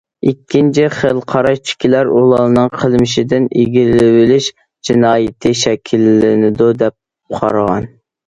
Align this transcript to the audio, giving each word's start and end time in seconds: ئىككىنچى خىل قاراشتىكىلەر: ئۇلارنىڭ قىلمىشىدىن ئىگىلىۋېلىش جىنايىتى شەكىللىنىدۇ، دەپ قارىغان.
ئىككىنچى 0.29 0.85
خىل 0.93 1.19
قاراشتىكىلەر: 1.31 2.07
ئۇلارنىڭ 2.19 2.71
قىلمىشىدىن 2.83 3.45
ئىگىلىۋېلىش 3.63 4.47
جىنايىتى 4.89 5.53
شەكىللىنىدۇ، 5.61 6.73
دەپ 6.83 6.97
قارىغان. 7.41 7.89